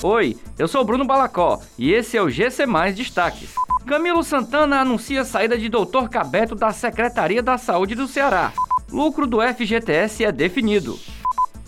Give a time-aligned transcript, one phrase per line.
[0.00, 3.52] Oi, eu sou Bruno Balacó e esse é o GC Mais Destaques.
[3.84, 6.08] Camilo Santana anuncia a saída de Dr.
[6.08, 8.52] Cabeto da Secretaria da Saúde do Ceará.
[8.92, 10.96] Lucro do FGTS é definido.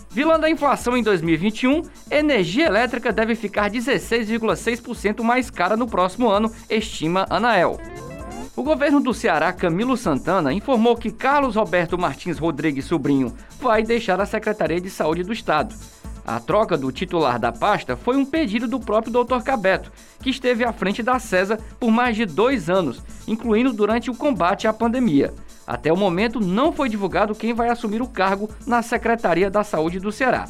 [0.09, 6.49] Vilã da inflação em 2021, energia elétrica deve ficar 16,6% mais cara no próximo ano,
[6.69, 7.81] estima Anael.
[8.55, 14.21] O governo do Ceará, Camilo Santana, informou que Carlos Roberto Martins Rodrigues Sobrinho vai deixar
[14.21, 15.75] a Secretaria de Saúde do Estado.
[16.25, 19.41] A troca do titular da pasta foi um pedido do próprio Dr.
[19.43, 24.15] Cabeto, que esteve à frente da CESA por mais de dois anos, incluindo durante o
[24.15, 25.33] combate à pandemia.
[25.65, 29.99] Até o momento, não foi divulgado quem vai assumir o cargo na Secretaria da Saúde
[29.99, 30.47] do Ceará.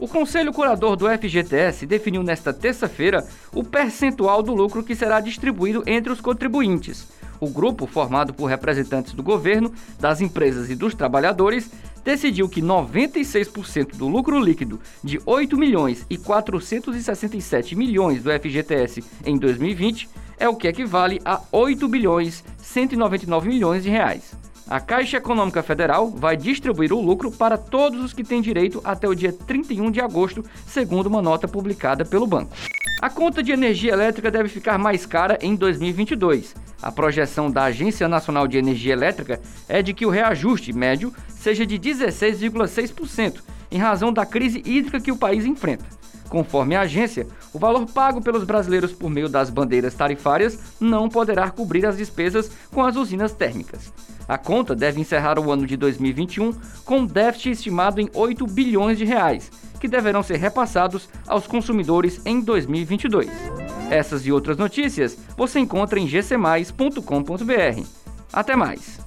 [0.00, 5.82] O Conselho Curador do FGTS definiu nesta terça-feira o percentual do lucro que será distribuído
[5.86, 7.06] entre os contribuintes.
[7.40, 11.70] O grupo, formado por representantes do governo, das empresas e dos trabalhadores,
[12.04, 19.38] decidiu que 96% do lucro líquido de 8 milhões e 467 milhões do FGTS em
[19.38, 20.08] 2020
[20.38, 24.34] é o que equivale a 8 bilhões 199 milhões de reais.
[24.68, 29.06] A Caixa Econômica Federal vai distribuir o lucro para todos os que têm direito até
[29.06, 32.54] o dia 31 de agosto, segundo uma nota publicada pelo banco.
[33.02, 36.54] A conta de energia elétrica deve ficar mais cara em 2022.
[36.84, 41.64] A projeção da Agência Nacional de Energia Elétrica é de que o reajuste médio seja
[41.64, 43.40] de 16,6%,
[43.70, 45.86] em razão da crise hídrica que o país enfrenta.
[46.28, 51.48] Conforme a agência, o valor pago pelos brasileiros por meio das bandeiras tarifárias não poderá
[51.48, 53.90] cobrir as despesas com as usinas térmicas.
[54.28, 56.52] A conta deve encerrar o ano de 2021
[56.84, 62.20] com um déficit estimado em 8 bilhões de reais, que deverão ser repassados aos consumidores
[62.26, 63.63] em 2022.
[63.90, 67.86] Essas e outras notícias você encontra em gcmais.com.br.
[68.32, 69.00] Até mais!